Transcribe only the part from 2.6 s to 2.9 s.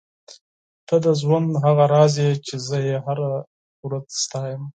زه